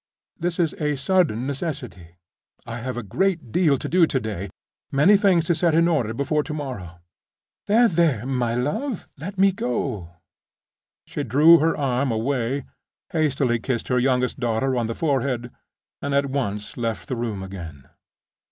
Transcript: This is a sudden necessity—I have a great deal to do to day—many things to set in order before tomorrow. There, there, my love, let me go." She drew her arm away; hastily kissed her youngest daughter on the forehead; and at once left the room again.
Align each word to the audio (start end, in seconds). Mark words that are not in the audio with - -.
This 0.39 0.57
is 0.57 0.73
a 0.81 0.95
sudden 0.95 1.45
necessity—I 1.45 2.79
have 2.79 2.97
a 2.97 3.03
great 3.03 3.51
deal 3.51 3.77
to 3.77 3.87
do 3.87 4.07
to 4.07 4.19
day—many 4.19 5.15
things 5.15 5.45
to 5.45 5.53
set 5.53 5.75
in 5.75 5.87
order 5.87 6.11
before 6.15 6.41
tomorrow. 6.41 6.97
There, 7.67 7.87
there, 7.87 8.25
my 8.25 8.55
love, 8.55 9.07
let 9.19 9.37
me 9.37 9.51
go." 9.51 10.09
She 11.05 11.21
drew 11.23 11.59
her 11.59 11.77
arm 11.77 12.09
away; 12.11 12.63
hastily 13.11 13.59
kissed 13.59 13.89
her 13.89 13.99
youngest 13.99 14.39
daughter 14.39 14.75
on 14.75 14.87
the 14.87 14.95
forehead; 14.95 15.51
and 16.01 16.15
at 16.15 16.25
once 16.31 16.77
left 16.77 17.07
the 17.07 17.15
room 17.15 17.43
again. 17.43 17.87